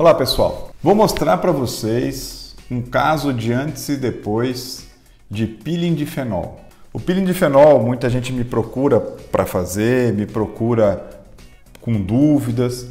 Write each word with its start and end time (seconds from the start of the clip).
Olá 0.00 0.14
pessoal, 0.14 0.70
vou 0.82 0.94
mostrar 0.94 1.36
para 1.36 1.52
vocês 1.52 2.56
um 2.70 2.80
caso 2.80 3.34
de 3.34 3.52
antes 3.52 3.86
e 3.90 3.98
depois 3.98 4.86
de 5.30 5.46
peeling 5.46 5.92
de 5.92 6.06
fenol. 6.06 6.58
O 6.90 6.98
peeling 6.98 7.26
de 7.26 7.34
fenol, 7.34 7.82
muita 7.82 8.08
gente 8.08 8.32
me 8.32 8.42
procura 8.42 8.98
para 8.98 9.44
fazer, 9.44 10.14
me 10.14 10.24
procura 10.24 11.06
com 11.82 12.00
dúvidas. 12.00 12.88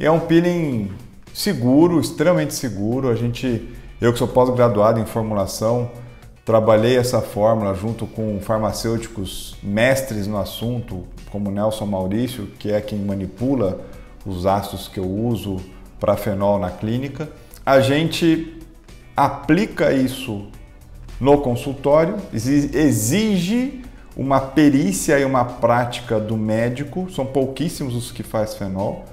É 0.00 0.10
um 0.10 0.18
peeling 0.18 0.90
seguro, 1.32 2.00
extremamente 2.00 2.54
seguro. 2.54 3.08
A 3.08 3.14
gente, 3.14 3.72
eu 4.00 4.12
que 4.12 4.18
sou 4.18 4.26
pós-graduado 4.26 4.98
em 4.98 5.06
formulação, 5.06 5.92
trabalhei 6.44 6.96
essa 6.96 7.20
fórmula 7.20 7.72
junto 7.72 8.04
com 8.04 8.40
farmacêuticos 8.40 9.56
mestres 9.62 10.26
no 10.26 10.36
assunto, 10.36 11.04
como 11.30 11.52
Nelson 11.52 11.86
Maurício, 11.86 12.48
que 12.58 12.72
é 12.72 12.80
quem 12.80 12.98
manipula 12.98 13.78
os 14.26 14.44
ácidos 14.44 14.88
que 14.88 14.98
eu 14.98 15.08
uso 15.08 15.60
para 15.98 16.16
fenol 16.16 16.58
na 16.58 16.70
clínica. 16.70 17.28
A 17.64 17.80
gente 17.80 18.56
aplica 19.16 19.92
isso 19.92 20.46
no 21.20 21.38
consultório, 21.38 22.16
exige 22.32 23.82
uma 24.16 24.40
perícia 24.40 25.18
e 25.18 25.24
uma 25.24 25.44
prática 25.44 26.18
do 26.18 26.36
médico, 26.36 27.08
são 27.10 27.26
pouquíssimos 27.26 27.94
os 27.94 28.10
que 28.10 28.22
faz 28.22 28.54
fenol. 28.54 29.04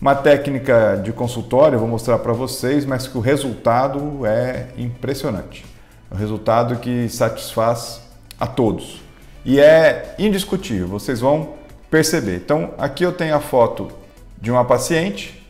Uma 0.00 0.14
técnica 0.16 1.00
de 1.02 1.12
consultório, 1.12 1.78
vou 1.78 1.86
mostrar 1.86 2.18
para 2.18 2.32
vocês, 2.32 2.84
mas 2.84 3.06
que 3.06 3.16
o 3.16 3.20
resultado 3.20 4.26
é 4.26 4.66
impressionante. 4.76 5.64
É 6.10 6.14
um 6.14 6.18
resultado 6.18 6.76
que 6.76 7.08
satisfaz 7.08 8.00
a 8.38 8.46
todos. 8.46 9.00
E 9.44 9.60
é 9.60 10.14
indiscutível, 10.18 10.88
vocês 10.88 11.20
vão 11.20 11.54
perceber. 11.90 12.36
Então, 12.36 12.70
aqui 12.78 13.04
eu 13.04 13.12
tenho 13.12 13.34
a 13.34 13.40
foto 13.40 13.88
de 14.40 14.50
uma 14.50 14.64
paciente 14.64 15.41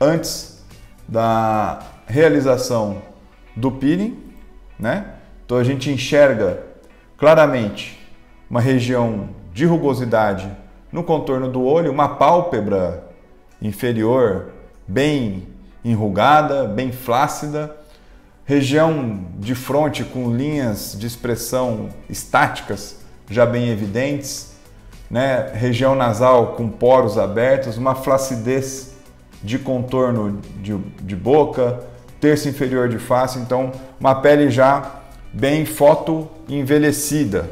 antes 0.00 0.64
da 1.06 1.80
realização 2.06 3.02
do 3.56 3.72
peeling, 3.72 4.16
né? 4.78 5.14
Então 5.44 5.58
a 5.58 5.64
gente 5.64 5.90
enxerga 5.90 6.62
claramente 7.16 7.98
uma 8.48 8.60
região 8.60 9.30
de 9.52 9.64
rugosidade 9.64 10.50
no 10.92 11.02
contorno 11.02 11.50
do 11.50 11.62
olho, 11.62 11.90
uma 11.90 12.16
pálpebra 12.16 13.04
inferior 13.60 14.52
bem 14.86 15.46
enrugada, 15.84 16.64
bem 16.64 16.92
flácida, 16.92 17.74
região 18.44 19.26
de 19.38 19.54
fronte 19.54 20.04
com 20.04 20.34
linhas 20.34 20.96
de 20.98 21.06
expressão 21.06 21.88
estáticas 22.08 23.00
já 23.28 23.44
bem 23.44 23.68
evidentes, 23.68 24.52
né? 25.10 25.50
região 25.54 25.94
nasal 25.94 26.54
com 26.54 26.68
poros 26.68 27.18
abertos, 27.18 27.76
uma 27.76 27.94
flacidez 27.94 28.97
de 29.42 29.58
contorno 29.58 30.40
de, 30.60 30.76
de 30.76 31.16
boca, 31.16 31.80
terço 32.20 32.48
inferior 32.48 32.88
de 32.88 32.98
face, 32.98 33.38
então 33.38 33.72
uma 34.00 34.16
pele 34.16 34.50
já 34.50 35.00
bem 35.32 35.64
foto 35.64 36.28
envelhecida, 36.48 37.50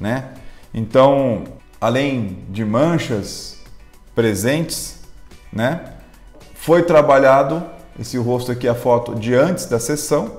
né? 0.00 0.30
Então, 0.74 1.44
além 1.80 2.38
de 2.48 2.64
manchas 2.64 3.58
presentes, 4.14 4.98
né? 5.52 5.94
Foi 6.54 6.82
trabalhado 6.82 7.62
esse 7.98 8.18
rosto 8.18 8.52
aqui 8.52 8.68
a 8.68 8.74
foto 8.74 9.14
de 9.14 9.34
antes 9.34 9.66
da 9.66 9.78
sessão. 9.78 10.38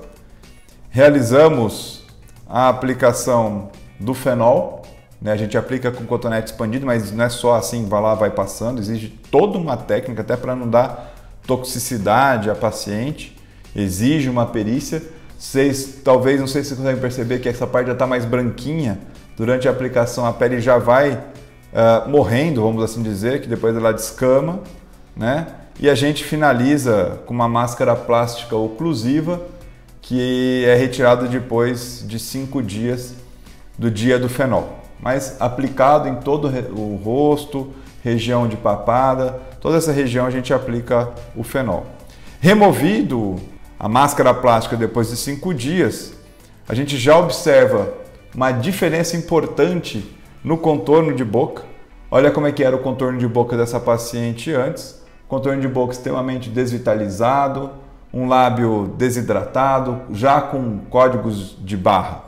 Realizamos 0.90 2.04
a 2.48 2.68
aplicação 2.68 3.70
do 3.98 4.14
fenol, 4.14 4.79
né? 5.20 5.32
A 5.32 5.36
gente 5.36 5.56
aplica 5.56 5.90
com 5.90 6.04
cotonete 6.04 6.50
expandido, 6.50 6.86
mas 6.86 7.12
não 7.12 7.24
é 7.24 7.28
só 7.28 7.54
assim, 7.56 7.86
vai 7.86 8.00
lá, 8.00 8.14
vai 8.14 8.30
passando, 8.30 8.78
exige 8.78 9.08
toda 9.30 9.58
uma 9.58 9.76
técnica 9.76 10.22
até 10.22 10.36
para 10.36 10.56
não 10.56 10.68
dar 10.68 11.14
toxicidade 11.46 12.48
à 12.48 12.54
paciente, 12.54 13.36
exige 13.74 14.28
uma 14.28 14.46
perícia. 14.46 15.02
Vocês 15.38 16.00
talvez, 16.04 16.38
não 16.38 16.46
sei 16.46 16.62
se 16.62 16.68
vocês 16.68 16.80
conseguem 16.80 17.00
perceber 17.00 17.38
que 17.40 17.48
essa 17.48 17.66
parte 17.66 17.88
já 17.88 17.92
está 17.92 18.06
mais 18.06 18.24
branquinha. 18.24 18.98
Durante 19.36 19.68
a 19.68 19.70
aplicação 19.70 20.26
a 20.26 20.32
pele 20.32 20.60
já 20.60 20.78
vai 20.78 21.12
uh, 21.12 22.08
morrendo, 22.08 22.62
vamos 22.62 22.82
assim 22.82 23.02
dizer, 23.02 23.40
que 23.40 23.48
depois 23.48 23.74
ela 23.74 23.92
descama, 23.92 24.60
né? 25.16 25.46
E 25.78 25.88
a 25.88 25.94
gente 25.94 26.24
finaliza 26.24 27.20
com 27.24 27.32
uma 27.32 27.48
máscara 27.48 27.96
plástica 27.96 28.54
oclusiva 28.54 29.40
que 30.02 30.64
é 30.66 30.74
retirada 30.74 31.26
depois 31.26 32.04
de 32.06 32.18
cinco 32.18 32.62
dias 32.62 33.14
do 33.78 33.90
dia 33.90 34.18
do 34.18 34.28
fenol. 34.28 34.79
Mas 35.02 35.36
aplicado 35.40 36.08
em 36.08 36.16
todo 36.16 36.48
o 36.76 36.96
rosto, 36.96 37.72
região 38.02 38.46
de 38.46 38.56
papada, 38.56 39.40
toda 39.60 39.76
essa 39.76 39.92
região 39.92 40.26
a 40.26 40.30
gente 40.30 40.52
aplica 40.52 41.10
o 41.36 41.42
fenol. 41.42 41.86
Removido 42.40 43.36
a 43.78 43.88
máscara 43.88 44.32
plástica 44.34 44.76
depois 44.76 45.08
de 45.08 45.16
cinco 45.16 45.54
dias, 45.54 46.12
a 46.68 46.74
gente 46.74 46.96
já 46.96 47.18
observa 47.18 47.92
uma 48.34 48.52
diferença 48.52 49.16
importante 49.16 50.16
no 50.42 50.56
contorno 50.56 51.14
de 51.14 51.24
boca. 51.24 51.64
Olha 52.10 52.30
como 52.30 52.46
é 52.46 52.52
que 52.52 52.62
era 52.62 52.74
o 52.74 52.80
contorno 52.80 53.18
de 53.18 53.26
boca 53.26 53.56
dessa 53.56 53.78
paciente 53.78 54.52
antes. 54.52 55.00
Contorno 55.28 55.60
de 55.60 55.68
boca 55.68 55.92
extremamente 55.92 56.50
desvitalizado, 56.50 57.70
um 58.12 58.26
lábio 58.26 58.94
desidratado, 58.96 60.00
já 60.10 60.40
com 60.40 60.78
códigos 60.90 61.56
de 61.60 61.76
barra, 61.76 62.24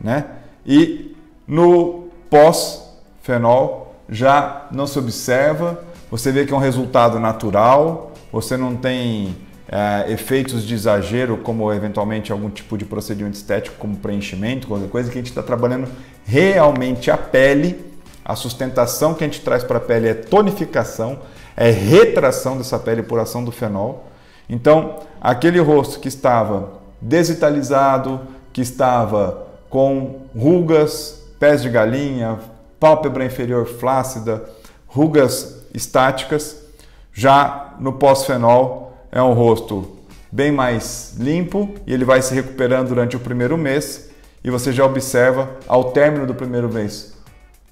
né? 0.00 0.24
E 0.64 1.14
no 1.46 2.05
pós-fenol 2.30 3.94
já 4.08 4.66
não 4.70 4.86
se 4.86 4.98
observa, 4.98 5.80
você 6.10 6.30
vê 6.30 6.46
que 6.46 6.52
é 6.52 6.56
um 6.56 6.60
resultado 6.60 7.18
natural, 7.18 8.12
você 8.30 8.56
não 8.56 8.76
tem 8.76 9.36
é, 9.68 10.12
efeitos 10.12 10.64
de 10.64 10.74
exagero, 10.74 11.38
como 11.38 11.72
eventualmente 11.72 12.30
algum 12.30 12.48
tipo 12.48 12.78
de 12.78 12.84
procedimento 12.84 13.34
estético, 13.34 13.76
como 13.76 13.96
preenchimento, 13.96 14.68
qualquer 14.68 14.88
coisa, 14.88 15.10
que 15.10 15.18
a 15.18 15.20
gente 15.20 15.30
está 15.30 15.42
trabalhando 15.42 15.88
realmente 16.24 17.10
a 17.10 17.16
pele. 17.16 17.84
A 18.24 18.34
sustentação 18.34 19.14
que 19.14 19.24
a 19.24 19.26
gente 19.26 19.40
traz 19.40 19.64
para 19.64 19.78
a 19.78 19.80
pele 19.80 20.08
é 20.08 20.14
tonificação, 20.14 21.18
é 21.56 21.70
retração 21.70 22.58
dessa 22.58 22.78
pele 22.78 23.02
por 23.02 23.18
ação 23.18 23.44
do 23.44 23.52
fenol. 23.52 24.06
Então, 24.48 25.00
aquele 25.20 25.58
rosto 25.58 25.98
que 25.98 26.08
estava 26.08 26.72
desvitalizado, 27.00 28.20
que 28.52 28.60
estava 28.60 29.46
com 29.68 30.22
rugas, 30.36 31.25
pés 31.38 31.62
de 31.62 31.68
galinha, 31.68 32.38
pálpebra 32.78 33.24
inferior 33.24 33.66
flácida, 33.66 34.44
rugas 34.86 35.64
estáticas, 35.74 36.64
já 37.12 37.74
no 37.78 37.94
pós-fenol 37.94 38.96
é 39.10 39.22
um 39.22 39.32
rosto 39.32 39.96
bem 40.30 40.52
mais 40.52 41.14
limpo 41.18 41.74
e 41.86 41.94
ele 41.94 42.04
vai 42.04 42.20
se 42.20 42.34
recuperando 42.34 42.88
durante 42.88 43.16
o 43.16 43.20
primeiro 43.20 43.56
mês. 43.56 44.10
E 44.44 44.50
você 44.50 44.72
já 44.72 44.84
observa 44.84 45.50
ao 45.66 45.92
término 45.92 46.26
do 46.26 46.34
primeiro 46.34 46.72
mês 46.72 47.16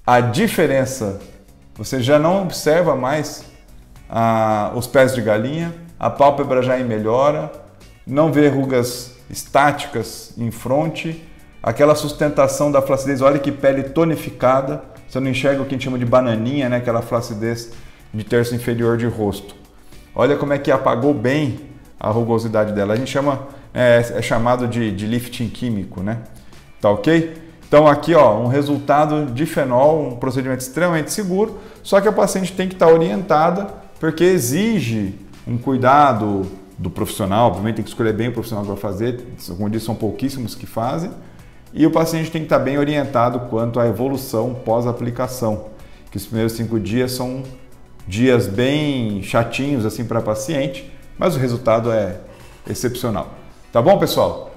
a 0.05 0.19
diferença. 0.19 1.19
Você 1.75 2.01
já 2.01 2.19
não 2.19 2.43
observa 2.43 2.95
mais 2.95 3.43
ah, 4.09 4.71
os 4.75 4.87
pés 4.87 5.13
de 5.13 5.21
galinha, 5.21 5.73
a 5.99 6.09
pálpebra 6.09 6.61
já 6.61 6.79
em 6.79 6.83
melhora, 6.83 7.51
não 8.05 8.31
vê 8.31 8.47
rugas 8.47 9.15
estáticas 9.29 10.33
em 10.37 10.51
fronte, 10.51 11.23
aquela 11.65 11.95
sustentação 11.95 12.71
da 12.71 12.79
flacidez, 12.79 13.21
olha 13.21 13.39
que 13.39 13.51
pele 13.51 13.81
tonificada, 13.81 14.83
você 15.09 15.19
não 15.19 15.31
enxerga 15.31 15.63
o 15.63 15.65
que 15.65 15.73
a 15.73 15.75
gente 15.75 15.83
chama 15.83 15.97
de 15.97 16.05
bananinha, 16.05 16.69
né? 16.69 16.77
aquela 16.77 17.01
flacidez 17.01 17.71
de 18.13 18.23
terço 18.23 18.53
inferior 18.53 18.97
de 18.97 19.07
rosto. 19.07 19.55
Olha 20.13 20.37
como 20.37 20.53
é 20.53 20.59
que 20.59 20.69
apagou 20.69 21.11
bem 21.11 21.59
a 21.99 22.11
rugosidade 22.11 22.71
dela. 22.71 22.93
A 22.93 22.95
gente 22.95 23.09
chama, 23.09 23.47
é, 23.73 23.97
é 24.13 24.21
chamado 24.21 24.67
de, 24.67 24.91
de, 24.91 25.07
lifting 25.07 25.49
químico, 25.49 26.03
né? 26.03 26.19
Tá 26.79 26.91
ok? 26.91 27.35
Então 27.67 27.87
aqui, 27.87 28.13
ó, 28.13 28.39
um 28.39 28.47
resultado 28.47 29.25
de 29.33 29.47
fenol, 29.47 30.07
um 30.07 30.17
procedimento 30.17 30.61
extremamente 30.61 31.11
seguro, 31.11 31.59
só 31.81 31.99
que 31.99 32.07
a 32.07 32.11
paciente 32.11 32.53
tem 32.53 32.67
que 32.67 32.75
estar 32.75 32.87
orientada 32.87 33.67
porque 33.99 34.23
exige 34.23 35.15
um 35.47 35.57
cuidado 35.57 36.43
do 36.77 36.91
profissional, 36.91 37.47
obviamente 37.47 37.77
tem 37.77 37.83
que 37.83 37.89
escolher 37.89 38.13
bem 38.13 38.27
o 38.27 38.31
profissional 38.31 38.63
vai 38.63 38.77
fazer, 38.77 39.25
como 39.47 39.67
disse, 39.67 39.85
são 39.85 39.95
pouquíssimos 39.95 40.53
que 40.53 40.67
fazem, 40.67 41.09
e 41.75 41.85
o 41.85 41.91
paciente 41.91 42.31
tem 42.31 42.41
que 42.41 42.45
estar 42.45 42.59
bem 42.59 42.77
orientado 42.77 43.41
quanto 43.49 43.81
à 43.81 43.85
evolução 43.85 44.53
pós-aplicação, 44.53 45.65
que 46.09 46.15
os 46.15 46.25
primeiros 46.25 46.53
cinco 46.53 46.79
dias 46.79 47.11
são 47.11 47.43
dias 48.07 48.47
bem 48.47 49.21
chatinhos 49.21 49.85
assim 49.85 50.05
para 50.05 50.21
paciente, 50.21 50.89
mas 51.17 51.35
o 51.35 51.39
resultado 51.39 51.91
é 51.91 52.17
excepcional. 52.65 53.27
Tá 53.73 53.81
bom, 53.81 53.99
pessoal? 53.99 54.55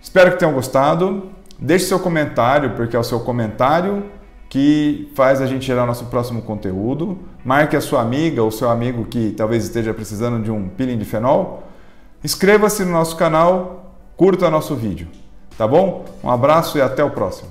Espero 0.00 0.30
que 0.30 0.38
tenham 0.38 0.54
gostado. 0.54 1.30
Deixe 1.58 1.86
seu 1.86 1.98
comentário, 1.98 2.70
porque 2.76 2.94
é 2.94 2.98
o 2.98 3.04
seu 3.04 3.20
comentário 3.20 4.04
que 4.48 5.10
faz 5.14 5.40
a 5.40 5.46
gente 5.46 5.66
gerar 5.66 5.86
nosso 5.86 6.06
próximo 6.06 6.40
conteúdo. 6.42 7.18
Marque 7.44 7.76
a 7.76 7.80
sua 7.80 8.00
amiga 8.00 8.42
ou 8.42 8.50
seu 8.50 8.70
amigo 8.70 9.04
que 9.04 9.32
talvez 9.36 9.64
esteja 9.64 9.92
precisando 9.92 10.42
de 10.42 10.50
um 10.50 10.68
peeling 10.68 10.98
de 10.98 11.04
fenol. 11.04 11.64
Inscreva-se 12.22 12.84
no 12.84 12.92
nosso 12.92 13.16
canal, 13.16 13.94
curta 14.16 14.48
nosso 14.48 14.74
vídeo. 14.74 15.08
Tá 15.60 15.68
bom? 15.68 16.06
Um 16.24 16.30
abraço 16.30 16.78
e 16.78 16.80
até 16.80 17.04
o 17.04 17.10
próximo. 17.10 17.50